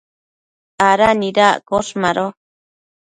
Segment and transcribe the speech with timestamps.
[0.89, 1.91] ¿ada nidaccosh?
[2.01, 2.25] Mado